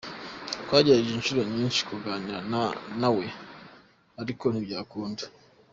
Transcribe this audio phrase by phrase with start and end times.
[0.63, 2.39] Twagerageje inshuro nyinshi kuganira
[3.01, 3.25] na we,
[4.21, 5.23] ariko ntibyakunda".